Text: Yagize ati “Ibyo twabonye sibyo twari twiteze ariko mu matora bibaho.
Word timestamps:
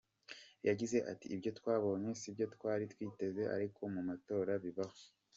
Yagize 0.67 0.97
ati 1.11 1.25
“Ibyo 1.35 1.51
twabonye 1.59 2.09
sibyo 2.19 2.45
twari 2.55 2.83
twiteze 2.93 3.43
ariko 3.55 3.81
mu 3.93 4.01
matora 4.09 4.53
bibaho. 4.63 4.99